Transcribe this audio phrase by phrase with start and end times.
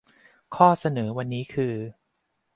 [0.55, 1.73] ข้อเสนอวันนี้คือ